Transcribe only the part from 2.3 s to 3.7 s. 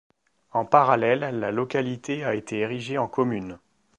été érigée en commune.